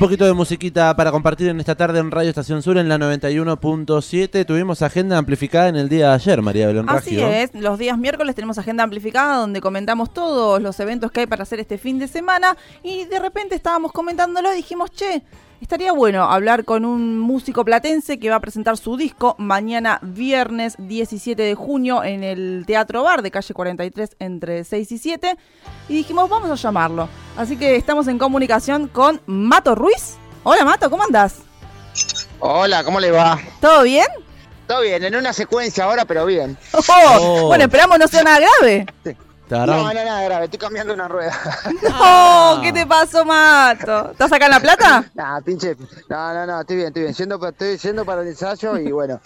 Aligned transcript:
poquito 0.00 0.24
de 0.24 0.32
musiquita 0.32 0.96
para 0.96 1.10
compartir 1.10 1.48
en 1.48 1.60
esta 1.60 1.74
tarde 1.74 1.98
en 1.98 2.10
Radio 2.10 2.30
Estación 2.30 2.62
Sur 2.62 2.78
en 2.78 2.88
la 2.88 2.96
91.7. 2.96 4.46
Tuvimos 4.46 4.80
agenda 4.80 5.18
amplificada 5.18 5.68
en 5.68 5.76
el 5.76 5.90
día 5.90 6.08
de 6.08 6.14
ayer, 6.14 6.40
María 6.40 6.68
Belén 6.68 6.88
Así 6.88 7.18
Raggio. 7.18 7.28
es, 7.28 7.52
los 7.52 7.78
días 7.78 7.98
miércoles 7.98 8.34
tenemos 8.34 8.56
agenda 8.56 8.82
amplificada 8.82 9.36
donde 9.36 9.60
comentamos 9.60 10.10
todos 10.10 10.62
los 10.62 10.80
eventos 10.80 11.12
que 11.12 11.20
hay 11.20 11.26
para 11.26 11.42
hacer 11.42 11.60
este 11.60 11.76
fin 11.76 11.98
de 11.98 12.08
semana 12.08 12.56
y 12.82 13.04
de 13.04 13.18
repente 13.18 13.54
estábamos 13.54 13.92
comentándolo 13.92 14.50
y 14.54 14.56
dijimos, 14.56 14.90
che, 14.90 15.22
estaría 15.60 15.92
bueno 15.92 16.24
hablar 16.24 16.64
con 16.64 16.84
un 16.84 17.18
músico 17.18 17.64
platense 17.64 18.18
que 18.18 18.30
va 18.30 18.36
a 18.36 18.40
presentar 18.40 18.76
su 18.76 18.96
disco 18.96 19.34
mañana 19.38 19.98
viernes 20.02 20.74
17 20.78 21.40
de 21.42 21.54
junio 21.54 22.02
en 22.02 22.24
el 22.24 22.64
Teatro 22.66 23.02
Bar 23.02 23.22
de 23.22 23.30
calle 23.30 23.54
43 23.54 24.16
entre 24.18 24.64
6 24.64 24.92
y 24.92 24.98
7 24.98 25.36
y 25.88 25.94
dijimos, 25.94 26.28
vamos 26.28 26.50
a 26.50 26.54
llamarlo. 26.54 27.08
Así 27.36 27.56
que 27.56 27.76
estamos 27.76 28.08
en 28.08 28.18
comunicación 28.18 28.88
con 28.88 29.20
Mato 29.26 29.74
Ruiz. 29.74 30.16
Hola 30.42 30.64
Mato, 30.64 30.88
¿cómo 30.90 31.02
andás? 31.04 31.36
Hola, 32.38 32.82
¿cómo 32.84 33.00
le 33.00 33.10
va? 33.10 33.38
¿Todo 33.60 33.82
bien? 33.82 34.06
Todo 34.66 34.82
bien, 34.82 35.02
en 35.02 35.16
una 35.16 35.32
secuencia 35.32 35.84
ahora, 35.84 36.04
pero 36.04 36.24
bien. 36.26 36.56
Oh, 36.72 37.18
Oh. 37.18 37.46
Bueno, 37.48 37.64
esperamos 37.64 37.98
no 37.98 38.06
sea 38.08 38.22
nada 38.22 38.40
grave. 38.40 38.86
Te 39.50 39.56
No, 39.56 39.62
agarraron- 39.64 39.82
no, 39.94 40.04
nada 40.04 40.22
grave, 40.22 40.44
estoy 40.44 40.60
cambiando 40.60 40.94
una 40.94 41.08
rueda. 41.08 41.32
No, 41.82 42.60
¿qué 42.62 42.72
te 42.72 42.86
pasó, 42.86 43.24
Mato? 43.24 44.12
¿Estás 44.12 44.32
acá 44.32 44.44
en 44.44 44.50
La 44.52 44.60
Plata? 44.60 45.04
Nah, 45.14 45.40
pinche. 45.40 45.74
No, 46.08 46.32
no, 46.34 46.46
no, 46.46 46.60
estoy 46.60 46.76
bien, 46.76 46.88
estoy 46.88 47.02
bien. 47.02 47.14
Yendo, 47.14 47.48
estoy 47.48 47.76
yendo 47.76 48.04
para 48.04 48.22
el 48.22 48.28
ensayo 48.28 48.76
y 48.78 48.92
bueno, 48.92 49.20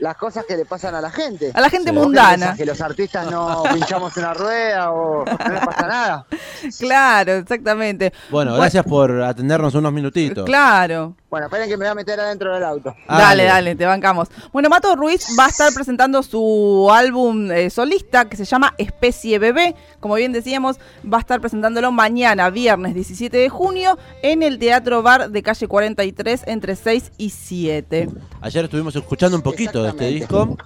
las 0.00 0.16
cosas 0.16 0.46
que 0.46 0.56
le 0.56 0.64
pasan 0.64 0.94
a 0.94 1.02
la 1.02 1.10
gente. 1.10 1.50
A 1.52 1.60
la 1.60 1.68
gente 1.68 1.90
Sí. 1.90 1.94
¿Vos 1.94 2.00
qué 2.02 2.06
mundana. 2.06 2.54
Que 2.56 2.64
los 2.64 2.80
artistas 2.80 3.30
no 3.30 3.62
pinchamos 3.74 4.16
una 4.16 4.32
rueda 4.32 4.90
o 4.90 5.26
no 5.26 5.52
le 5.52 5.60
pasa 5.60 5.86
nada. 5.86 6.26
Claro, 6.80 7.32
exactamente. 7.34 8.12
Bueno, 8.30 8.54
gracias 8.54 8.84
por 8.86 9.20
atendernos 9.22 9.74
unos 9.74 9.92
minutitos. 9.92 10.46
Claro. 10.46 11.14
Bueno, 11.30 11.46
esperen 11.46 11.68
que 11.68 11.76
me 11.76 11.84
voy 11.84 11.90
a 11.92 11.94
meter 11.94 12.18
adentro 12.18 12.54
del 12.54 12.64
auto. 12.64 12.94
Ah, 13.06 13.18
dale, 13.18 13.44
dale. 13.44 13.44
dale, 13.44 13.76
te 13.76 13.84
bancamos. 13.84 14.28
Bueno, 14.50 14.70
Mato 14.70 14.96
Ruiz 14.96 15.26
va 15.38 15.44
a 15.44 15.48
estar 15.48 15.72
presentando 15.74 16.22
su 16.22 16.88
álbum 16.90 17.50
eh, 17.50 17.68
solista 17.68 18.26
que 18.30 18.36
se 18.36 18.46
llama 18.46 18.74
Especie 18.78 19.38
Bebé. 19.38 19.74
Como 20.00 20.14
bien 20.14 20.32
decíamos, 20.32 20.78
va 21.04 21.18
a 21.18 21.20
estar 21.20 21.40
presentándolo 21.40 21.92
mañana, 21.92 22.48
viernes 22.48 22.94
17 22.94 23.36
de 23.36 23.48
junio, 23.50 23.98
en 24.22 24.42
el 24.42 24.58
Teatro 24.58 25.02
Bar 25.02 25.30
de 25.30 25.42
calle 25.42 25.68
43 25.68 26.44
entre 26.46 26.76
6 26.76 27.12
y 27.18 27.28
7. 27.28 28.08
Ayer 28.40 28.64
estuvimos 28.64 28.96
escuchando 28.96 29.36
un 29.36 29.42
poquito 29.42 29.82
de 29.82 29.90
este 29.90 30.06
disco. 30.06 30.56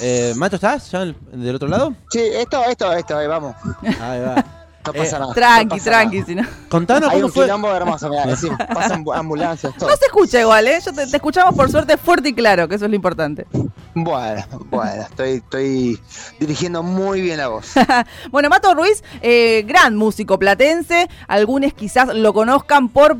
Eh, 0.00 0.32
Mato, 0.36 0.56
¿estás 0.56 0.90
ya 0.90 1.04
del 1.04 1.54
otro 1.54 1.68
lado? 1.68 1.94
Sí, 2.10 2.18
esto, 2.20 2.64
esto, 2.64 2.92
esto, 2.92 3.16
ahí 3.16 3.28
vamos. 3.28 3.54
Ahí 4.00 4.20
va. 4.20 4.59
No 4.86 4.92
pasa 4.94 5.04
Eh, 5.16 5.18
nada. 5.20 5.26
no 5.26 5.32
Tranqui, 5.34 5.68
pasa 5.78 5.84
tranqui, 5.90 6.22
si 6.22 6.34
no. 6.34 6.42
Contanos 6.68 7.10
Hay 7.10 7.16
cómo 7.16 7.26
un 7.26 7.32
fue. 7.32 7.44
quilombo 7.44 7.72
hermoso, 7.74 8.08
mirá, 8.08 8.24
pasan 8.74 9.04
ambulancias, 9.14 9.74
todo. 9.76 9.90
No 9.90 9.96
se 9.96 10.06
escucha 10.06 10.40
igual, 10.40 10.66
¿eh? 10.68 10.78
Yo 10.84 10.92
te, 10.92 11.06
te 11.06 11.16
escuchamos 11.16 11.54
por 11.54 11.70
suerte 11.70 11.96
fuerte 11.98 12.30
y 12.30 12.32
claro, 12.34 12.66
que 12.66 12.76
eso 12.76 12.86
es 12.86 12.90
lo 12.90 12.96
importante. 12.96 13.46
Bueno, 13.92 14.42
bueno, 14.70 15.02
estoy, 15.02 15.30
estoy 15.32 16.00
dirigiendo 16.38 16.82
muy 16.82 17.20
bien 17.20 17.38
la 17.38 17.48
voz. 17.48 17.72
Bueno, 18.30 18.48
Mato 18.48 18.72
Ruiz, 18.74 19.02
eh, 19.20 19.64
gran 19.66 19.96
músico 19.96 20.38
platense. 20.38 21.08
Algunos 21.28 21.74
quizás 21.74 22.14
lo 22.14 22.32
conozcan 22.32 22.88
por, 22.88 23.16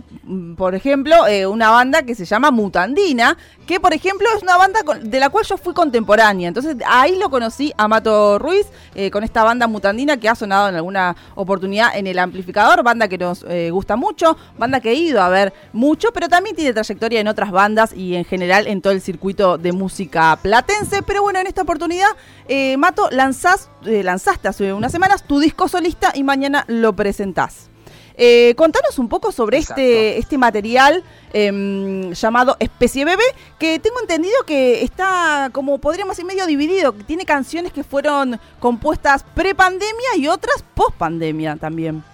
por 0.56 0.74
ejemplo, 0.74 1.26
eh, 1.26 1.46
una 1.46 1.70
banda 1.70 2.02
que 2.04 2.14
se 2.14 2.24
llama 2.24 2.50
Mutandina, 2.52 3.36
que 3.66 3.80
por 3.80 3.92
ejemplo 3.92 4.28
es 4.36 4.42
una 4.42 4.56
banda 4.56 4.82
con- 4.84 5.10
de 5.10 5.20
la 5.20 5.28
cual 5.28 5.44
yo 5.44 5.56
fui 5.58 5.74
contemporánea. 5.74 6.48
Entonces 6.48 6.76
ahí 6.86 7.16
lo 7.18 7.28
conocí 7.30 7.72
a 7.76 7.88
Mato 7.88 8.38
Ruiz 8.38 8.66
eh, 8.94 9.10
con 9.10 9.24
esta 9.24 9.42
banda 9.42 9.66
Mutandina 9.66 10.16
que 10.16 10.28
ha 10.28 10.34
sonado 10.34 10.68
en 10.68 10.76
alguna 10.76 11.16
oportunidad 11.34 11.49
en 11.94 12.06
el 12.06 12.18
amplificador, 12.18 12.82
banda 12.82 13.08
que 13.08 13.18
nos 13.18 13.44
eh, 13.48 13.70
gusta 13.70 13.96
mucho, 13.96 14.36
banda 14.58 14.80
que 14.80 14.90
he 14.90 14.94
ido 14.94 15.20
a 15.20 15.28
ver 15.28 15.52
mucho, 15.72 16.12
pero 16.12 16.28
también 16.28 16.54
tiene 16.54 16.72
trayectoria 16.72 17.20
en 17.20 17.28
otras 17.28 17.50
bandas 17.50 17.92
y 17.92 18.14
en 18.14 18.24
general 18.24 18.66
en 18.66 18.80
todo 18.80 18.92
el 18.92 19.00
circuito 19.00 19.58
de 19.58 19.72
música 19.72 20.38
platense. 20.42 21.02
Pero 21.02 21.22
bueno, 21.22 21.40
en 21.40 21.46
esta 21.46 21.62
oportunidad, 21.62 22.10
eh, 22.48 22.76
Mato, 22.76 23.08
lanzás, 23.10 23.70
eh, 23.86 24.02
lanzaste 24.02 24.48
hace 24.48 24.72
unas 24.72 24.92
semanas 24.92 25.24
tu 25.24 25.40
disco 25.40 25.68
solista 25.68 26.12
y 26.14 26.22
mañana 26.22 26.64
lo 26.68 26.94
presentás. 26.94 27.69
Eh, 28.16 28.54
contanos 28.56 28.98
un 28.98 29.08
poco 29.08 29.32
sobre 29.32 29.58
este, 29.58 30.18
este 30.18 30.38
material 30.38 31.02
em, 31.32 32.12
llamado 32.12 32.56
Especie 32.58 33.04
Bebé, 33.04 33.24
que 33.58 33.78
tengo 33.78 34.00
entendido 34.00 34.34
que 34.46 34.82
está, 34.82 35.50
como 35.52 35.78
podríamos 35.78 36.16
decir, 36.16 36.26
medio 36.26 36.46
dividido, 36.46 36.92
tiene 36.92 37.24
canciones 37.24 37.72
que 37.72 37.84
fueron 37.84 38.40
compuestas 38.58 39.24
pre-pandemia 39.34 40.16
y 40.16 40.28
otras 40.28 40.64
post-pandemia 40.74 41.56
también. 41.56 42.04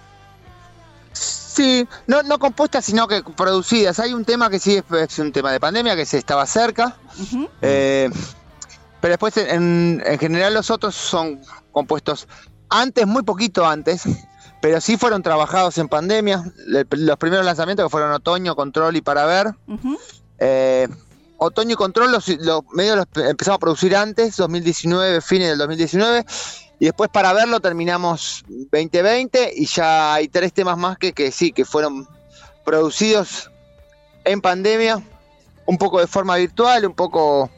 Sí, 1.57 1.87
no, 2.05 2.21
no 2.21 2.37
compuestas, 2.37 2.85
sino 2.85 3.07
que 3.07 3.23
producidas. 3.35 3.99
Hay 3.99 4.13
un 4.13 4.23
tema 4.23 4.49
que 4.49 4.59
sí 4.59 4.75
es, 4.75 4.83
es 4.91 5.19
un 5.19 5.31
tema 5.31 5.51
de 5.51 5.59
pandemia, 5.59 5.95
que 5.95 6.05
se 6.05 6.19
estaba 6.19 6.45
cerca. 6.45 6.95
Eh, 7.63 8.11
pero 9.01 9.13
después, 9.13 9.35
en, 9.37 10.03
en 10.05 10.19
general, 10.19 10.53
los 10.53 10.69
otros 10.69 10.93
son 10.93 11.41
compuestos 11.71 12.27
antes, 12.69 13.07
muy 13.07 13.23
poquito 13.23 13.65
antes. 13.65 14.03
Pero 14.67 14.81
sí 14.81 14.97
fueron 14.97 15.23
trabajados 15.23 15.77
en 15.77 15.87
pandemia. 15.87 16.43
Le- 16.65 16.85
Los 16.89 17.15
primeros 17.17 17.45
lanzamientos 17.45 17.85
que 17.85 17.89
fueron 17.89 18.11
Otoño, 18.11 18.53
Control 18.53 18.97
y 18.97 19.01
Para 19.01 19.25
Ver. 19.25 19.47
Eh, 20.39 20.89
Otoño 21.37 21.71
y 21.71 21.75
Control 21.75 22.11
los, 22.11 22.27
los 22.27 22.63
medios 22.73 22.97
los 22.97 23.05
empezamos 23.29 23.55
a 23.55 23.59
producir 23.59 23.95
antes, 23.95 24.35
2019, 24.35 25.21
fines 25.21 25.47
del 25.47 25.57
2019, 25.59 26.25
y 26.79 26.85
después 26.85 27.09
para 27.09 27.31
verlo 27.31 27.61
terminamos 27.61 28.43
2020 28.49 29.53
y 29.55 29.67
ya 29.67 30.15
hay 30.15 30.27
tres 30.27 30.51
temas 30.51 30.77
más 30.77 30.97
que, 30.97 31.13
que 31.13 31.31
sí, 31.31 31.53
que 31.53 31.63
fueron 31.63 32.05
producidos 32.65 33.49
en 34.25 34.41
pandemia, 34.41 35.01
un 35.65 35.77
poco 35.77 36.01
de 36.01 36.07
forma 36.07 36.35
virtual, 36.35 36.85
un 36.87 36.93
poco 36.93 37.49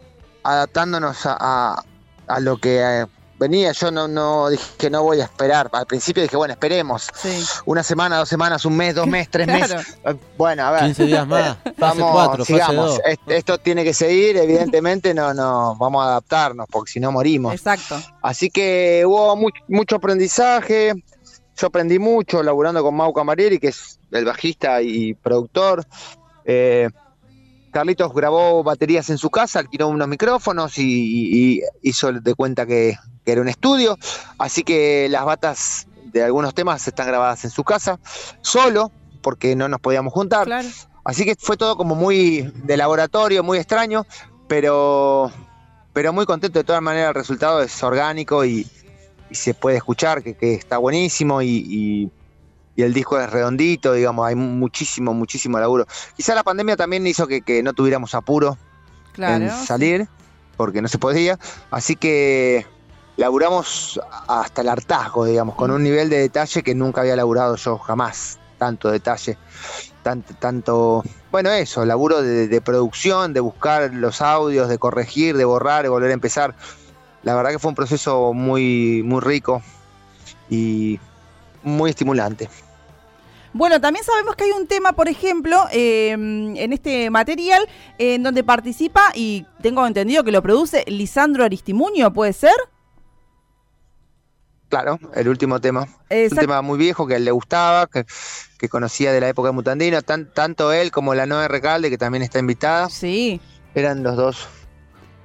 adaptándonos 0.43 1.25
a, 1.25 1.37
a- 1.39 1.83
a 2.27 2.39
lo 2.39 2.57
que 2.57 2.79
eh, 2.81 3.05
venía. 3.39 3.71
Yo 3.71 3.89
no, 3.91 4.07
no 4.07 4.49
dije 4.49 4.63
que 4.77 4.89
no 4.89 5.01
voy 5.03 5.21
a 5.21 5.23
esperar. 5.23 5.69
Al 5.73 5.85
principio 5.85 6.21
dije, 6.21 6.35
bueno, 6.37 6.53
esperemos. 6.53 7.07
Sí. 7.15 7.43
Una 7.65 7.81
semana, 7.83 8.17
dos 8.17 8.29
semanas, 8.29 8.65
un 8.65 8.75
mes, 8.77 8.93
dos 8.95 9.07
meses, 9.07 9.29
tres 9.31 9.47
Claro. 9.47 9.75
meses. 9.77 9.97
Eh, 10.05 10.15
Bueno, 10.37 10.63
a 10.63 10.71
ver. 10.71 10.81
15 10.85 11.05
días 11.05 11.27
más. 11.27 11.57
Fase 11.77 12.01
Vamos, 12.01 12.11
4, 12.11 12.37
fase 12.45 12.53
sigamos. 12.53 12.85
2. 12.97 13.01
Es- 13.05 13.19
Esto 13.27 13.57
tiene 13.57 13.83
que 13.83 13.93
seguir, 13.93 14.37
evidentemente 14.37 15.13
no, 15.13 15.33
no, 15.33 15.75
vamos 15.77 16.03
a 16.03 16.09
adaptarnos, 16.09 16.67
porque 16.69 16.91
si 16.91 16.99
no 16.99 17.11
morimos. 17.11 17.53
Exacto. 17.53 17.99
Así 18.21 18.49
que 18.49 19.03
hubo 19.05 19.35
mu- 19.35 19.49
mucho 19.67 19.95
aprendizaje, 19.95 20.93
yo 21.57 21.67
aprendí 21.67 21.99
mucho 21.99 22.43
laburando 22.43 22.81
con 22.83 22.95
Mau 22.95 23.13
Camarieri, 23.13 23.59
que 23.59 23.67
es 23.69 23.99
el 24.11 24.25
bajista 24.25 24.81
y 24.81 25.13
productor. 25.13 25.85
Eh, 26.45 26.89
Carlitos 27.71 28.11
grabó 28.13 28.63
baterías 28.63 29.09
en 29.11 29.19
su 29.19 29.29
casa, 29.29 29.59
alquiló 29.59 29.89
unos 29.89 30.07
micrófonos 30.07 30.77
y, 30.79 30.83
y- 30.83 31.59
y 31.59 31.61
hizo 31.83 32.11
de 32.11 32.33
cuenta 32.33 32.65
que, 32.65 32.95
que 33.25 33.31
era 33.31 33.41
un 33.41 33.47
estudio. 33.49 33.97
Así 34.37 34.63
que 34.63 35.07
las 35.09 35.25
batas 35.25 35.87
de 36.05 36.23
algunos 36.23 36.53
temas 36.53 36.87
están 36.87 37.07
grabadas 37.07 37.43
en 37.45 37.51
su 37.51 37.63
casa, 37.63 37.99
solo, 38.41 38.91
porque 39.21 39.55
no 39.55 39.67
nos 39.67 39.79
podíamos 39.79 40.13
juntar. 40.13 40.45
Claro. 40.45 40.67
Así 41.03 41.25
que 41.25 41.35
fue 41.39 41.57
todo 41.57 41.75
como 41.77 41.95
muy 41.95 42.51
de 42.63 42.77
laboratorio, 42.77 43.43
muy 43.43 43.57
extraño, 43.57 44.05
pero, 44.47 45.31
pero 45.93 46.13
muy 46.13 46.25
contento. 46.25 46.59
De 46.59 46.63
todas 46.63 46.81
maneras, 46.81 47.09
el 47.09 47.15
resultado 47.15 47.61
es 47.61 47.81
orgánico 47.83 48.43
y, 48.45 48.67
y 49.29 49.35
se 49.35 49.53
puede 49.53 49.77
escuchar, 49.77 50.21
que, 50.23 50.35
que 50.35 50.53
está 50.53 50.77
buenísimo 50.77 51.41
y, 51.41 51.47
y- 51.67 52.11
y 52.75 52.81
el 52.83 52.93
disco 52.93 53.19
es 53.19 53.29
redondito, 53.29 53.91
digamos, 53.91 54.25
hay 54.25 54.35
muchísimo, 54.35 55.13
muchísimo 55.13 55.59
laburo. 55.59 55.85
Quizá 56.15 56.33
la 56.33 56.43
pandemia 56.43 56.77
también 56.77 57.05
hizo 57.07 57.27
que, 57.27 57.41
que 57.41 57.61
no 57.61 57.73
tuviéramos 57.73 58.15
apuro 58.15 58.57
Claro. 59.11 59.43
en 59.43 59.51
salir, 59.51 60.07
porque 60.55 60.81
no 60.81 60.87
se 60.87 60.97
podía. 60.97 61.37
Así 61.71 61.97
que 61.97 62.65
laburamos 63.19 63.99
hasta 64.27 64.61
el 64.61 64.69
hartazgo, 64.69 65.25
digamos, 65.25 65.55
con 65.55 65.71
un 65.71 65.83
nivel 65.83 66.09
de 66.09 66.19
detalle 66.19 66.63
que 66.63 66.73
nunca 66.73 67.01
había 67.01 67.17
laburado 67.17 67.57
yo 67.57 67.77
jamás. 67.77 68.39
Tanto 68.57 68.91
detalle, 68.91 69.37
tanto, 70.03 70.33
tanto 70.35 71.03
bueno, 71.31 71.49
eso, 71.51 71.85
laburo 71.85 72.21
de, 72.21 72.61
producción, 72.61 73.33
de 73.33 73.39
buscar 73.39 73.93
los 73.93 74.21
audios, 74.21 74.67
de 74.67 74.77
corregir, 74.77 75.37
de 75.37 75.45
borrar, 75.45 75.83
de 75.83 75.89
volver 75.89 76.11
a 76.11 76.13
empezar. 76.13 76.55
La 77.23 77.35
verdad 77.35 77.51
que 77.51 77.59
fue 77.59 77.69
un 77.69 77.75
proceso 77.75 78.33
muy, 78.33 79.01
muy 79.03 79.21
rico 79.21 79.61
y 80.49 80.99
muy 81.63 81.89
estimulante. 81.89 82.49
Bueno, 83.53 83.81
también 83.81 84.05
sabemos 84.05 84.35
que 84.35 84.45
hay 84.45 84.51
un 84.51 84.67
tema, 84.67 84.93
por 84.93 85.07
ejemplo, 85.07 85.65
eh, 85.71 86.11
en 86.11 86.73
este 86.73 87.09
material, 87.09 87.67
en 87.97 88.23
donde 88.23 88.43
participa 88.43 89.11
y 89.15 89.45
tengo 89.61 89.85
entendido 89.87 90.23
que 90.23 90.31
lo 90.31 90.41
produce 90.41 90.83
Lisandro 90.87 91.43
Aristimuño, 91.43 92.13
¿puede 92.13 92.33
ser? 92.33 92.55
Claro, 94.69 94.99
el 95.15 95.27
último 95.27 95.59
tema. 95.59 95.87
Exact- 96.09 96.31
Un 96.33 96.37
tema 96.39 96.61
muy 96.61 96.77
viejo 96.77 97.07
que 97.07 97.15
a 97.15 97.17
él 97.17 97.25
le 97.25 97.31
gustaba, 97.31 97.87
que, 97.87 98.05
que 98.57 98.69
conocía 98.69 99.11
de 99.11 99.19
la 99.19 99.29
época 99.29 99.49
de 99.49 99.53
Mutandino. 99.53 100.01
Tan- 100.03 100.31
tanto 100.31 100.71
él 100.71 100.91
como 100.91 101.15
la 101.15 101.25
Noe 101.25 101.47
Recalde, 101.47 101.89
que 101.89 101.97
también 101.97 102.21
está 102.21 102.37
invitada, 102.39 102.87
Sí. 102.89 103.41
eran 103.73 104.03
los 104.03 104.15
dos 104.15 104.47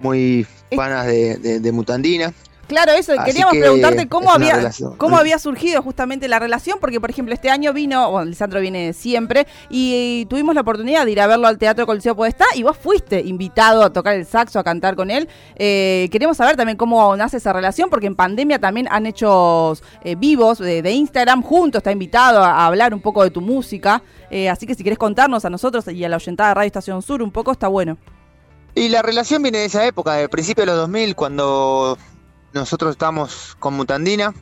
muy 0.00 0.46
panas 0.74 1.06
de, 1.06 1.36
de- 1.36 1.60
de 1.60 1.72
Mutandina. 1.72 2.32
Claro, 2.66 2.92
eso, 2.92 3.12
Así 3.12 3.24
queríamos 3.24 3.52
que 3.52 3.60
preguntarte 3.60 4.08
cómo 4.08 4.32
había 4.32 4.56
relación. 4.56 4.96
cómo 4.96 5.16
había 5.16 5.38
surgido 5.38 5.82
justamente 5.82 6.28
la 6.28 6.38
relación, 6.38 6.78
porque 6.80 7.00
por 7.00 7.10
ejemplo 7.10 7.34
este 7.34 7.50
año 7.50 7.72
vino, 7.72 8.10
bueno, 8.10 8.26
Lisandro 8.26 8.60
viene 8.60 8.92
siempre, 8.92 9.46
y, 9.70 10.26
tuvimos 10.28 10.54
la 10.54 10.62
oportunidad 10.62 11.04
de 11.04 11.12
ir 11.12 11.20
a 11.20 11.26
verlo 11.26 11.46
al 11.46 11.58
Teatro 11.58 11.86
Coliseo 11.86 12.16
Podestá, 12.16 12.46
y 12.54 12.62
vos 12.62 12.76
fuiste 12.76 13.20
invitado 13.20 13.82
a 13.82 13.92
tocar 13.92 14.14
el 14.14 14.26
saxo, 14.26 14.58
a 14.58 14.64
cantar 14.64 14.96
con 14.96 15.10
él. 15.10 15.28
Eh, 15.56 16.08
queremos 16.10 16.36
saber 16.36 16.56
también 16.56 16.76
cómo 16.76 17.16
nace 17.16 17.36
esa 17.36 17.52
relación, 17.52 17.90
porque 17.90 18.06
en 18.06 18.14
pandemia 18.14 18.58
también 18.58 18.88
han 18.90 19.06
hecho 19.06 19.76
eh, 20.02 20.14
vivos 20.14 20.58
de, 20.58 20.82
de 20.82 20.90
Instagram 20.92 21.42
juntos, 21.42 21.80
está 21.80 21.92
invitado 21.92 22.42
a, 22.42 22.50
a 22.52 22.66
hablar 22.66 22.94
un 22.94 23.00
poco 23.00 23.22
de 23.22 23.30
tu 23.30 23.40
música, 23.40 24.02
Eh, 24.30 24.48
así 24.48 24.66
que 24.66 24.74
si 24.74 24.82
querés 24.82 24.98
contarnos 24.98 25.44
a 25.44 25.50
nosotros 25.50 25.86
y 25.86 26.02
a 26.04 26.08
la 26.08 26.16
oyentada 26.16 26.48
de 26.48 26.54
Radio 26.54 26.66
Estación 26.66 27.02
Sur 27.02 27.22
un 27.22 27.30
poco, 27.30 27.52
está 27.52 27.68
bueno. 27.68 27.98
Y 28.74 28.88
la 28.88 29.00
relación 29.02 29.42
viene 29.42 29.58
de 29.58 29.66
esa 29.66 29.86
época, 29.86 30.14
del 30.14 30.28
principio 30.28 30.62
de 30.62 30.66
los 30.66 30.76
2000, 30.76 31.14
cuando 31.14 31.96
nosotros 32.54 32.92
estábamos 32.92 33.56
con 33.58 33.74
Mutandina. 33.74 34.32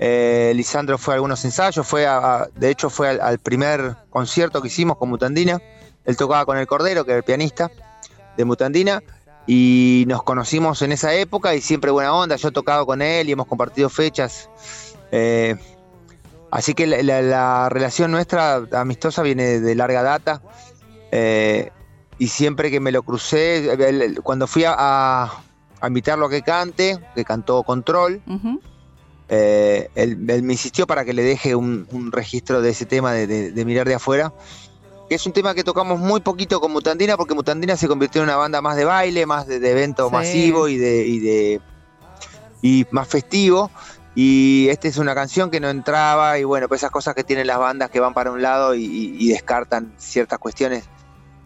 Eh, 0.00 0.52
Lisandro 0.54 0.96
fue 0.96 1.14
a 1.14 1.16
algunos 1.16 1.44
ensayos, 1.44 1.86
fue 1.86 2.06
de 2.54 2.70
hecho 2.70 2.88
fue 2.88 3.20
al, 3.20 3.38
primer 3.38 3.96
concierto 4.10 4.62
que 4.62 4.68
hicimos 4.68 4.96
con 4.96 5.08
Mutandina. 5.08 5.60
Él 6.04 6.16
tocaba 6.16 6.44
con 6.46 6.56
el 6.56 6.66
Cordero, 6.66 7.04
que 7.04 7.10
era 7.12 7.18
el 7.18 7.24
pianista 7.24 7.70
de 8.36 8.44
Mutandina, 8.44 9.02
y 9.46 10.04
nos 10.08 10.22
conocimos 10.22 10.80
en 10.82 10.92
esa 10.92 11.12
época 11.14 11.54
y 11.54 11.60
siempre 11.60 11.90
buena 11.90 12.14
onda. 12.14 12.36
Yo 12.36 12.48
he 12.48 12.52
tocado 12.52 12.86
con 12.86 13.02
él 13.02 13.28
y 13.28 13.32
hemos 13.32 13.46
compartido 13.46 13.88
fechas. 13.90 14.48
Eh, 15.10 15.56
así 16.50 16.74
que 16.74 16.86
la, 16.86 17.02
la- 17.02 17.22
la 17.22 17.68
relación 17.68 18.10
nuestra 18.10 18.62
amistosa 18.72 19.22
viene 19.22 19.60
de 19.60 19.74
larga 19.74 20.02
data. 20.02 20.42
Eh, 21.10 21.70
y 22.18 22.28
siempre 22.28 22.70
que 22.70 22.80
me 22.80 22.92
lo 22.92 23.02
crucé, 23.02 23.76
cuando 24.22 24.46
fui 24.46 24.64
a- 24.66 25.30
a 25.80 25.86
invitarlo 25.88 26.26
a 26.26 26.30
que 26.30 26.42
cante, 26.42 26.98
que 27.14 27.24
cantó 27.24 27.62
Control, 27.62 28.20
eh, 29.28 29.90
él, 29.94 30.24
él 30.28 30.42
me 30.42 30.54
insistió 30.54 30.86
para 30.86 31.04
que 31.04 31.12
le 31.12 31.22
deje 31.22 31.54
un, 31.54 31.86
un 31.92 32.12
registro 32.12 32.62
de 32.62 32.70
ese 32.70 32.86
tema 32.86 33.12
de, 33.12 33.26
de- 33.26 33.52
de 33.52 33.64
mirar 33.64 33.86
de 33.86 33.94
afuera, 33.94 34.32
que 35.08 35.14
es 35.14 35.26
un 35.26 35.32
tema 35.32 35.54
que 35.54 35.64
tocamos 35.64 35.98
muy 35.98 36.20
poquito 36.20 36.60
con 36.60 36.72
Mutandina, 36.72 37.16
porque 37.16 37.34
Mutandina 37.34 37.76
se 37.76 37.88
convirtió 37.88 38.22
en 38.22 38.28
una 38.28 38.36
banda 38.36 38.60
más 38.62 38.76
de 38.76 38.84
baile, 38.84 39.26
más 39.26 39.46
de, 39.46 39.58
de 39.60 39.70
evento 39.70 40.06
Sí. 40.08 40.12
masivo 40.12 40.68
y 40.68 40.76
de, 40.78 41.06
y 41.06 41.18
de 41.20 41.60
y 42.62 42.86
más 42.90 43.06
festivo. 43.08 43.70
Y 44.14 44.66
esta 44.70 44.88
es 44.88 44.96
una 44.98 45.14
canción 45.14 45.48
que 45.50 45.60
no 45.60 45.68
entraba, 45.70 46.38
y 46.38 46.44
bueno, 46.44 46.66
pues 46.66 46.80
esas 46.80 46.90
cosas 46.90 47.14
que 47.14 47.22
tienen 47.22 47.46
las 47.46 47.58
bandas 47.58 47.88
que 47.90 48.00
van 48.00 48.14
para 48.14 48.32
un 48.32 48.42
lado 48.42 48.74
y 48.74 49.28
descartan 49.28 49.92
ciertas 49.96 50.38
cuestiones. 50.40 50.84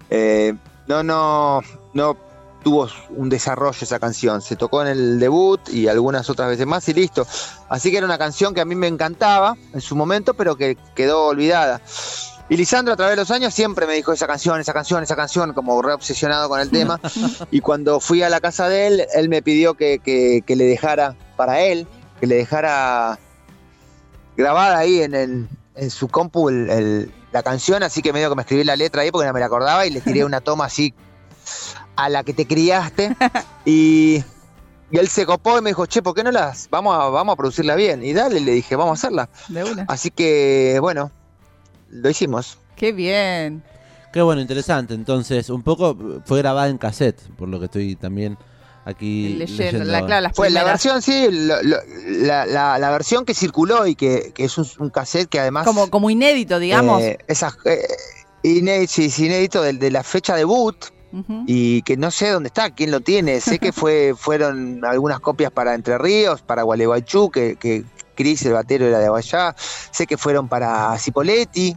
Eh, 0.08 0.54
no, 0.86 1.02
no, 1.02 1.60
no 1.94 2.16
tuvo 2.62 2.88
un 3.10 3.28
desarrollo 3.28 3.76
esa 3.80 3.98
canción. 3.98 4.40
Se 4.42 4.56
tocó 4.56 4.82
en 4.82 4.88
el 4.88 5.18
debut 5.20 5.60
y 5.68 5.88
algunas 5.88 6.30
otras 6.30 6.48
veces 6.48 6.66
más 6.66 6.88
y 6.88 6.94
listo. 6.94 7.26
Así 7.68 7.90
que 7.90 7.98
era 7.98 8.06
una 8.06 8.18
canción 8.18 8.54
que 8.54 8.60
a 8.60 8.64
mí 8.64 8.74
me 8.74 8.86
encantaba 8.86 9.56
en 9.72 9.80
su 9.80 9.94
momento, 9.96 10.34
pero 10.34 10.56
que 10.56 10.76
quedó 10.94 11.26
olvidada. 11.26 11.80
Y 12.48 12.56
Lisandro 12.56 12.92
a 12.94 12.96
través 12.96 13.12
de 13.16 13.22
los 13.22 13.30
años 13.30 13.54
siempre 13.54 13.86
me 13.86 13.94
dijo 13.94 14.12
esa 14.12 14.26
canción, 14.26 14.60
esa 14.60 14.72
canción, 14.74 15.02
esa 15.02 15.16
canción, 15.16 15.52
como 15.54 15.80
re 15.80 15.92
obsesionado 15.94 16.48
con 16.48 16.60
el 16.60 16.70
tema. 16.70 17.00
y 17.50 17.60
cuando 17.60 17.98
fui 18.00 18.22
a 18.22 18.28
la 18.28 18.40
casa 18.40 18.68
de 18.68 18.86
él, 18.88 19.06
él 19.14 19.28
me 19.28 19.42
pidió 19.42 19.74
que, 19.74 19.98
que- 20.00 20.42
que 20.46 20.56
le 20.56 20.64
dejara 20.64 21.16
para 21.36 21.60
él, 21.60 21.86
que 22.20 22.26
le 22.26 22.34
dejara 22.36 23.18
grabada 24.36 24.78
ahí 24.78 25.02
en, 25.02 25.14
el- 25.14 25.48
en 25.76 25.90
su 25.90 26.08
compu 26.08 26.48
el- 26.48 26.68
el- 26.70 27.14
la 27.32 27.42
canción, 27.42 27.82
así 27.82 28.02
que 28.02 28.12
medio 28.12 28.28
que 28.28 28.36
me 28.36 28.42
escribí 28.42 28.64
la 28.64 28.76
letra 28.76 29.02
ahí 29.02 29.10
porque 29.10 29.26
no 29.26 29.32
me 29.32 29.40
la 29.40 29.46
acordaba 29.46 29.86
y 29.86 29.90
le 29.90 30.00
tiré 30.02 30.22
una 30.24 30.40
toma 30.42 30.66
así 30.66 30.92
a 31.96 32.08
la 32.08 32.22
que 32.24 32.32
te 32.34 32.46
criaste. 32.46 33.16
Y, 33.64 34.22
y 34.90 34.98
él 34.98 35.06
se 35.08 35.24
copó 35.24 35.56
y 35.56 35.62
me 35.62 35.70
dijo, 35.70 35.86
che, 35.86 36.02
¿por 36.02 36.14
qué 36.14 36.24
no 36.24 36.32
las 36.32 36.68
vamos 36.68 36.94
a, 36.96 37.08
vamos 37.10 37.34
a 37.34 37.36
producirla 37.36 37.76
bien? 37.76 38.04
Y 38.04 38.12
dale, 38.12 38.40
le 38.40 38.50
dije, 38.52 38.74
vamos 38.74 38.90
a 38.90 39.06
hacerla. 39.06 39.28
De 39.48 39.62
una. 39.62 39.84
Así 39.88 40.10
que, 40.10 40.78
bueno, 40.80 41.12
lo 41.90 42.10
hicimos. 42.10 42.58
Qué 42.74 42.90
bien. 42.92 43.62
Qué 44.12 44.20
bueno, 44.20 44.40
interesante. 44.40 44.94
Entonces, 44.94 45.48
un 45.48 45.62
poco 45.62 45.96
fue 46.26 46.38
grabada 46.38 46.68
en 46.68 46.76
cassette, 46.76 47.20
por 47.36 47.48
lo 47.48 47.60
que 47.60 47.66
estoy 47.66 47.94
también 47.94 48.36
aquí 48.84 49.34
Leyendo, 49.34 49.62
leyendo. 49.62 49.84
la, 49.92 50.04
claro, 50.04 50.20
las 50.22 50.32
Pues 50.34 50.52
la 50.52 50.64
versión, 50.64 51.00
sí, 51.02 51.28
lo- 51.30 51.62
lo- 51.62 51.78
la, 52.08 52.44
la- 52.46 52.78
la 52.80 52.90
versión 52.90 53.24
que 53.24 53.32
circuló 53.34 53.86
y 53.86 53.94
que, 53.94 54.32
que 54.34 54.44
es 54.46 54.58
un, 54.58 54.66
un 54.80 54.90
cassette 54.90 55.28
que 55.28 55.38
además... 55.38 55.64
como, 55.64 55.88
como 55.88 56.10
inédito, 56.10 56.58
digamos. 56.58 57.00
eh, 57.00 57.18
esas, 57.28 57.54
eh, 57.64 57.86
inédito, 58.42 58.92
sí, 58.92 59.08
inédito 59.24 59.62
de, 59.62 59.74
de 59.74 59.90
la 59.92 60.02
fecha 60.02 60.34
debut 60.34 60.76
Y 61.46 61.82
que 61.82 61.96
no 61.96 62.10
sé 62.10 62.30
dónde 62.30 62.46
está, 62.48 62.70
quién 62.70 62.90
lo 62.90 63.00
tiene. 63.00 63.40
Sé 63.40 63.58
que 63.58 63.72
fue 63.72 64.14
fueron 64.18 64.84
algunas 64.84 65.20
copias 65.20 65.50
para 65.52 65.74
Entre 65.74 65.98
Ríos, 65.98 66.42
para 66.42 66.62
Gualeguaychú, 66.62 67.30
que, 67.30 67.56
que 67.56 67.84
Cris, 68.14 68.44
el 68.46 68.52
batero, 68.54 68.86
era 68.86 68.98
de 68.98 69.08
allá. 69.08 69.54
Sé 69.90 70.06
que 70.06 70.16
fueron 70.16 70.48
para 70.48 70.96
Cipoletti, 70.98 71.76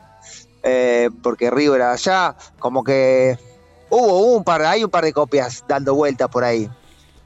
eh, 0.64 1.10
porque 1.22 1.50
Río 1.52 1.76
era 1.76 1.88
de 1.90 1.94
allá. 1.94 2.36
Como 2.60 2.84
que 2.84 3.38
hubo 3.90 4.36
un 4.36 4.44
par, 4.44 4.62
hay 4.64 4.84
un 4.84 4.90
par 4.90 5.04
de 5.04 5.14
copias 5.14 5.64
dando 5.68 5.96
vuelta 5.96 6.28
por 6.28 6.44
ahí. 6.44 6.70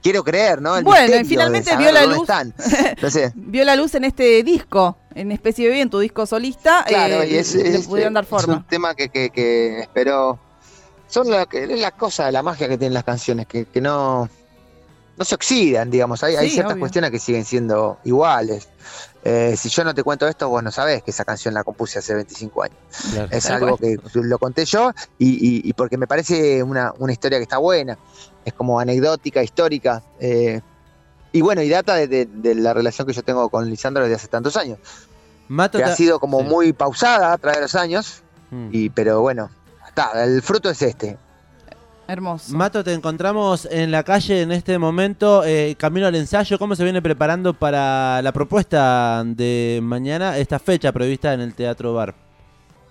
Quiero 0.01 0.23
creer, 0.23 0.61
¿no? 0.61 0.77
El 0.77 0.85
Bueno, 0.85 1.13
y 1.17 1.25
finalmente 1.25 1.75
vio 1.75 1.91
la 1.91 2.05
luz. 2.05 2.21
están. 2.21 2.53
No 3.01 3.09
sé. 3.09 3.33
Vio 3.35 3.65
la 3.65 3.75
luz 3.75 3.95
en 3.95 4.05
este 4.05 4.43
disco, 4.43 4.97
en 5.13 5.31
Especie 5.33 5.67
de 5.67 5.73
Bien, 5.73 5.89
tu 5.89 5.99
disco 5.99 6.25
solista. 6.25 6.85
Claro, 6.87 7.21
eh, 7.23 7.31
y 7.31 7.35
es, 7.35 7.53
le 7.53 7.75
es- 7.75 7.85
pudieron 7.87 8.13
dar 8.13 8.23
es 8.23 8.29
forma. 8.29 8.55
un 8.57 8.63
tema 8.67 8.95
que, 8.95 9.09
que, 9.09 9.29
que 9.29 9.81
espero. 9.81 10.39
Son 11.09 11.29
la, 11.29 11.45
que- 11.47 11.63
es 11.63 11.79
la 11.79 11.91
cosa, 11.91 12.31
la 12.31 12.41
magia 12.43 12.67
que 12.69 12.77
tienen 12.77 12.93
las 12.93 13.03
canciones, 13.03 13.47
que, 13.47 13.65
que 13.65 13.81
no, 13.81 14.29
no 15.17 15.25
se 15.25 15.35
oxidan, 15.35 15.89
digamos. 15.89 16.23
Hay, 16.23 16.35
ciertas 16.49 16.73
obvio. 16.73 16.81
cuestiones 16.81 17.11
que 17.11 17.19
siguen 17.19 17.43
siendo 17.45 17.97
iguales. 18.05 18.69
Eh, 19.23 19.55
si 19.57 19.67
yo 19.69 19.83
no 19.83 19.93
te 19.93 20.03
cuento 20.03 20.27
esto, 20.27 20.47
vos 20.47 20.63
no 20.63 20.71
sabés 20.71 21.03
que 21.03 21.11
esa 21.11 21.25
canción 21.25 21.53
la 21.53 21.63
compuse 21.63 21.99
hace 21.99 22.13
25 22.15 22.63
años. 22.63 22.77
Claro. 23.11 23.27
Es 23.31 23.49
algo 23.49 23.75
que 23.77 23.97
lo 24.13 24.37
conté 24.39 24.63
yo 24.65 24.91
y, 25.17 25.27
y- 25.29 25.61
y 25.69 25.73
porque 25.73 25.97
me 25.97 26.07
parece 26.07 26.63
una, 26.63 26.93
una 26.99 27.11
historia 27.11 27.37
que 27.39 27.43
está 27.43 27.57
buena. 27.57 27.97
Es 28.45 28.53
como 28.53 28.79
anecdótica, 28.79 29.43
histórica. 29.43 30.03
eh, 30.19 30.61
y 31.31 31.41
bueno, 31.41 31.61
y 31.61 31.69
data 31.69 31.95
de, 31.95 32.07
de- 32.07 32.25
de 32.25 32.55
la 32.55 32.73
relación 32.73 33.05
que 33.05 33.13
yo 33.13 33.21
tengo 33.23 33.49
con 33.49 33.69
Lisandro 33.69 34.03
desde 34.03 34.15
hace 34.15 34.27
tantos 34.29 34.55
años. 34.57 34.79
Mato 35.47 35.77
Que 35.79 35.83
ha 35.83 35.95
sido 35.95 36.19
como 36.19 36.39
sí. 36.39 36.45
muy 36.45 36.73
pausada 36.73 37.33
a 37.33 37.37
través 37.37 37.57
de 37.57 37.61
los 37.63 37.75
años. 37.75 38.21
Mm. 38.51 38.69
Y, 38.71 38.89
pero 38.89 39.21
bueno, 39.21 39.49
está, 39.89 40.23
el 40.23 40.41
fruto 40.41 40.69
es 40.69 40.81
este. 40.81 41.17
Hermoso. 42.07 42.55
Mato, 42.55 42.83
te 42.83 42.91
encontramos 42.93 43.67
en 43.69 43.91
la 43.91 44.01
calle 44.03 44.41
en 44.41 44.51
este 44.51 44.79
momento, 44.79 45.43
eh, 45.45 45.75
camino 45.77 46.07
al 46.07 46.15
ensayo. 46.15 46.57
¿Cómo 46.57 46.75
se 46.75 46.83
viene 46.83 47.03
preparando 47.03 47.53
para 47.53 48.19
la 48.23 48.31
propuesta 48.31 49.21
de 49.23 49.79
mañana, 49.83 50.35
esta 50.37 50.57
fecha 50.57 50.91
prevista 50.91 51.33
en 51.33 51.41
el 51.41 51.53
Teatro 51.53 51.93
Bar? 51.93 52.15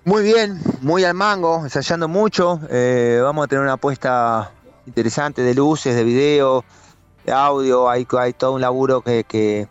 Muy 0.04 0.22
bien, 0.22 0.60
muy 0.82 1.02
al 1.02 1.14
mango, 1.14 1.62
ensayando 1.64 2.06
mucho. 2.06 2.60
eh, 2.70 3.18
vamos 3.20 3.44
a 3.44 3.48
tener 3.48 3.64
una 3.64 3.72
apuesta 3.72 4.52
interesante 4.86 5.42
de 5.42 5.52
luces, 5.52 5.96
de 5.96 6.04
video, 6.04 6.64
de 7.26 7.32
audio. 7.32 7.90
Hay, 7.90 8.06
hay 8.18 8.32
todo 8.34 8.52
un 8.52 8.60
laburo 8.60 9.00
que, 9.00 9.24
que- 9.24 9.66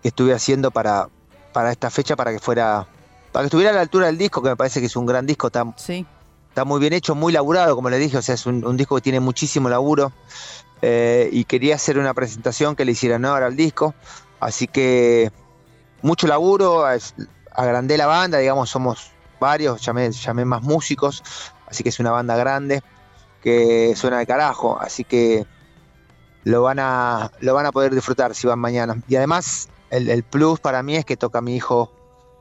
que 0.00 0.08
estuve 0.08 0.32
haciendo 0.32 0.70
para, 0.72 1.08
para 1.52 1.70
esta 1.70 1.90
fecha, 1.90 2.16
para 2.16 2.32
que 2.32 2.38
fuera, 2.40 2.86
para 3.30 3.42
que 3.44 3.46
estuviera 3.48 3.70
a 3.70 3.74
la 3.74 3.80
altura 3.82 4.06
del 4.06 4.16
disco, 4.18 4.42
que 4.42 4.48
me 4.48 4.56
parece 4.56 4.80
que 4.80 4.86
es 4.86 4.96
un 4.96 5.06
gran 5.06 5.26
disco, 5.26 5.46
está, 5.48 5.64
Sí. 5.76 6.04
Está 6.52 6.66
muy 6.66 6.80
bien 6.80 6.92
hecho, 6.92 7.14
muy 7.14 7.32
laburado, 7.32 7.74
como 7.74 7.88
le 7.88 7.98
dije, 7.98 8.18
o 8.18 8.22
sea, 8.22 8.34
es 8.34 8.44
un, 8.44 8.76
disco 8.76 8.94
que 8.96 9.00
tiene 9.00 9.20
muchísimo 9.20 9.70
laburo. 9.70 10.12
eh, 10.82 11.30
y 11.32 11.44
quería 11.44 11.76
hacer 11.76 11.96
una 11.96 12.12
presentación 12.12 12.76
que 12.76 12.84
le 12.84 12.92
hiciera 12.92 13.16
honor 13.16 13.42
al 13.42 13.56
disco. 13.56 13.94
Así 14.38 14.66
que 14.66 15.32
mucho 16.02 16.26
laburo, 16.26 16.84
agrandé 17.54 17.96
la 17.96 18.06
banda, 18.06 18.38
digamos, 18.38 18.68
somos 18.68 19.12
varios, 19.40 19.80
llamé, 19.80 20.10
llamé 20.10 20.44
más 20.44 20.62
músicos, 20.62 21.22
así 21.68 21.82
que 21.82 21.88
es 21.88 22.00
una 22.00 22.10
banda 22.10 22.36
grande 22.36 22.82
que 23.40 23.94
suena 23.96 24.18
de 24.18 24.26
carajo, 24.26 24.78
así 24.80 25.04
que 25.04 25.46
lo 26.44 26.62
van 26.62 26.80
a, 26.80 27.30
lo 27.40 27.54
van 27.54 27.66
a 27.66 27.72
poder 27.72 27.94
disfrutar 27.94 28.34
si 28.34 28.46
van 28.46 28.58
mañana. 28.58 28.96
Y 29.08 29.16
además, 29.16 29.70
el, 29.88 30.10
el 30.10 30.22
plus 30.22 30.60
para 30.60 30.82
mí 30.82 30.96
es 30.96 31.06
que 31.06 31.16
toca 31.16 31.40
mi 31.40 31.56
hijo 31.56 31.90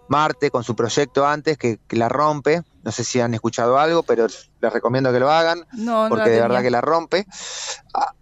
Marte 0.09 0.51
con 0.51 0.65
su 0.65 0.75
proyecto 0.75 1.25
antes, 1.25 1.57
que, 1.57 1.79
que 1.87 1.95
la 1.95 2.09
rompe. 2.09 2.63
No 2.83 2.91
sé 2.91 3.03
si 3.03 3.19
han 3.19 3.33
escuchado 3.33 3.77
algo, 3.77 4.03
pero 4.03 4.27
les 4.27 4.73
recomiendo 4.73 5.11
que 5.11 5.19
lo 5.19 5.29
hagan 5.31 5.65
No, 5.73 6.03
no 6.03 6.09
porque 6.09 6.29
de 6.29 6.35
tenía. 6.37 6.47
verdad 6.47 6.61
que 6.63 6.71
la 6.71 6.81
rompe. 6.81 7.25
Ah, 7.93 8.13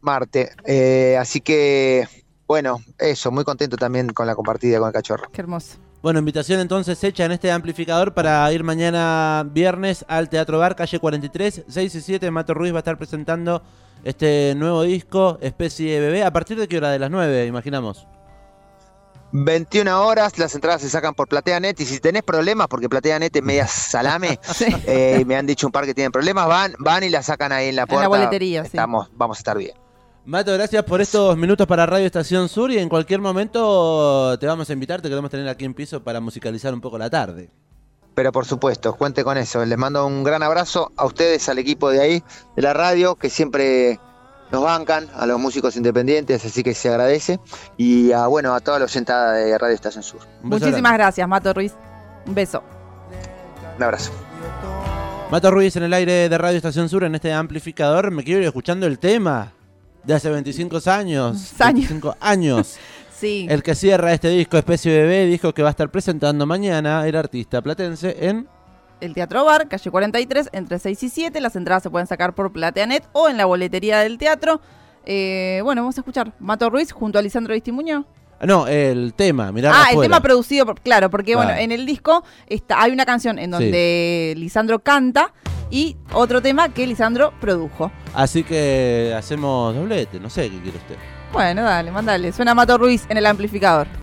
Marte. 0.00 0.50
Eh, 0.64 1.16
así 1.18 1.40
que, 1.40 2.06
bueno, 2.46 2.80
eso, 2.98 3.30
muy 3.30 3.44
contento 3.44 3.76
también 3.76 4.08
con 4.08 4.26
la 4.26 4.34
compartida 4.34 4.78
con 4.78 4.88
el 4.88 4.92
cachorro. 4.92 5.30
Qué 5.32 5.40
hermoso. 5.40 5.76
Bueno, 6.02 6.18
invitación 6.18 6.58
entonces 6.60 7.02
hecha 7.04 7.24
en 7.24 7.30
este 7.32 7.52
amplificador 7.52 8.12
para 8.12 8.52
ir 8.52 8.64
mañana 8.64 9.46
viernes 9.48 10.04
al 10.08 10.28
Teatro 10.28 10.58
Bar, 10.58 10.74
calle 10.74 10.98
43, 10.98 11.62
6 11.68 11.94
y 11.94 12.00
7. 12.00 12.30
Mato 12.32 12.54
Ruiz 12.54 12.72
va 12.72 12.78
a 12.78 12.80
estar 12.80 12.98
presentando 12.98 13.62
este 14.02 14.54
nuevo 14.56 14.82
disco, 14.82 15.38
Especie 15.40 15.94
de 15.94 16.00
Bebé. 16.00 16.24
¿A 16.24 16.32
partir 16.32 16.58
de 16.58 16.66
qué 16.66 16.78
hora? 16.78 16.90
De 16.90 16.98
las 16.98 17.08
9, 17.10 17.46
imaginamos. 17.46 18.08
21 19.32 20.06
horas, 20.06 20.38
las 20.38 20.54
entradas 20.54 20.82
se 20.82 20.90
sacan 20.90 21.14
por 21.14 21.26
PlateaNet 21.28 21.80
y 21.80 21.86
si 21.86 22.00
tenés 22.00 22.22
problemas, 22.22 22.68
porque 22.68 22.88
PlateaNet 22.88 23.34
es 23.34 23.42
media 23.42 23.66
salame, 23.66 24.38
Sí. 24.54 24.66
eh, 24.86 25.18
y 25.20 25.24
me 25.24 25.36
han 25.36 25.46
dicho 25.46 25.66
un 25.66 25.72
par 25.72 25.86
que 25.86 25.94
tienen 25.94 26.12
problemas, 26.12 26.46
van, 26.46 26.74
van 26.78 27.02
y 27.02 27.08
la 27.08 27.22
sacan 27.22 27.50
ahí 27.52 27.68
en 27.68 27.76
la 27.76 27.82
En 27.82 27.88
la 27.88 27.94
puerta. 27.96 28.08
boletería, 28.08 28.62
sí. 28.62 28.68
Estamos, 28.68 29.08
vamos 29.14 29.38
a 29.38 29.40
estar 29.40 29.56
bien. 29.56 29.72
Mato, 30.24 30.52
gracias 30.52 30.84
por 30.84 31.00
estos 31.00 31.36
minutos 31.36 31.66
para 31.66 31.84
Radio 31.84 32.06
Estación 32.06 32.48
Sur 32.48 32.70
y 32.70 32.78
en 32.78 32.88
cualquier 32.88 33.20
momento 33.20 34.38
te 34.38 34.46
vamos 34.46 34.70
a 34.70 34.72
invitar, 34.72 35.00
te 35.02 35.08
queremos 35.08 35.30
tener 35.30 35.48
aquí 35.48 35.64
en 35.64 35.74
piso 35.74 36.02
para 36.04 36.20
musicalizar 36.20 36.72
un 36.72 36.80
poco 36.80 36.96
la 36.98 37.10
tarde. 37.10 37.50
Pero 38.14 38.30
por 38.30 38.44
supuesto, 38.44 38.94
cuente 38.94 39.24
con 39.24 39.38
eso. 39.38 39.64
Les 39.64 39.78
mando 39.78 40.06
un 40.06 40.22
gran 40.22 40.42
abrazo 40.42 40.92
a 40.96 41.06
ustedes, 41.06 41.48
al 41.48 41.58
equipo 41.58 41.88
de 41.90 42.00
ahí, 42.02 42.22
de 42.54 42.62
la 42.62 42.74
radio, 42.74 43.14
que 43.16 43.30
siempre 43.30 43.98
nos 44.52 44.62
bancan, 44.62 45.08
a 45.16 45.26
los 45.26 45.40
músicos 45.40 45.76
independientes, 45.76 46.44
así 46.44 46.62
que 46.62 46.74
se 46.74 46.90
agradece. 46.90 47.40
Y 47.78 48.12
a, 48.12 48.26
bueno, 48.26 48.54
a 48.54 48.60
toda 48.60 48.78
la 48.78 48.84
oyentada 48.84 49.32
de 49.32 49.56
Radio 49.56 49.74
Estación 49.74 50.04
Sur. 50.04 50.20
Muchísimas 50.42 50.92
gracias, 50.92 51.26
Mato 51.26 51.54
Ruiz. 51.54 51.72
Un 52.26 52.34
beso. 52.34 52.62
Un 53.76 53.82
abrazo. 53.82 54.12
Mato 55.30 55.50
Ruiz 55.50 55.74
en 55.76 55.84
el 55.84 55.94
aire 55.94 56.28
de 56.28 56.38
Radio 56.38 56.58
Estación 56.58 56.90
Sur 56.90 57.04
en 57.04 57.14
este 57.14 57.32
amplificador. 57.32 58.10
Me 58.10 58.22
quiero 58.22 58.40
ir 58.40 58.46
escuchando 58.46 58.86
el 58.86 58.98
tema 58.98 59.52
de 60.04 60.14
hace 60.14 60.28
25 60.28 60.78
años. 60.86 61.54
Años. 61.58 61.88
25 61.88 62.16
años. 62.20 62.76
Sí. 63.22 63.46
El 63.48 63.62
que 63.62 63.76
cierra 63.76 64.12
este 64.12 64.30
disco, 64.30 64.56
Especie 64.56 64.92
Bebé, 64.92 65.26
dijo 65.26 65.54
que 65.54 65.62
va 65.62 65.68
a 65.68 65.70
estar 65.70 65.88
presentando 65.92 66.44
mañana 66.44 67.06
el 67.06 67.14
artista 67.14 67.62
platense 67.62 68.16
en. 68.18 68.48
El 69.02 69.14
Teatro 69.14 69.44
Bar, 69.44 69.66
calle 69.68 69.90
43, 69.90 70.50
entre 70.52 70.78
6 70.78 71.02
y 71.02 71.08
7. 71.08 71.40
Las 71.40 71.56
entradas 71.56 71.82
se 71.82 71.90
pueden 71.90 72.06
sacar 72.06 72.34
por 72.34 72.52
Plateanet 72.52 73.02
o 73.12 73.28
en 73.28 73.36
la 73.36 73.46
boletería 73.46 73.98
del 73.98 74.16
teatro. 74.16 74.60
Eh, 75.04 75.60
bueno, 75.64 75.82
vamos 75.82 75.98
a 75.98 76.02
escuchar 76.02 76.32
Mato 76.38 76.70
Ruiz 76.70 76.92
junto 76.92 77.18
a 77.18 77.22
Lisandro 77.22 77.52
Vistimuño. 77.52 78.06
Ah, 78.38 78.46
No, 78.46 78.68
el 78.68 79.12
tema, 79.14 79.50
mirá. 79.50 79.72
Ah, 79.74 79.88
el 79.92 80.00
tema 80.00 80.20
producido, 80.20 80.66
por, 80.66 80.80
claro, 80.80 81.10
porque 81.10 81.32
Claro. 81.32 81.48
bueno, 81.48 81.60
en 81.60 81.72
el 81.72 81.84
disco 81.84 82.22
está, 82.46 82.80
hay 82.80 82.92
una 82.92 83.04
canción 83.04 83.40
en 83.40 83.50
donde 83.50 84.34
Lisandro 84.36 84.78
canta 84.78 85.32
y 85.68 85.96
otro 86.12 86.40
tema 86.40 86.68
que 86.68 86.86
Lisandro 86.86 87.32
produjo. 87.40 87.90
Así 88.14 88.44
que 88.44 89.12
hacemos 89.18 89.74
doblete, 89.74 90.20
no 90.20 90.30
sé 90.30 90.48
qué 90.48 90.60
quiere 90.60 90.78
usted. 90.78 90.96
Bueno, 91.32 91.62
dale, 91.62 91.90
mandale. 91.90 92.30
Suena 92.30 92.54
Mato 92.54 92.78
Ruiz 92.78 93.04
en 93.08 93.16
el 93.16 93.26
amplificador. 93.26 93.88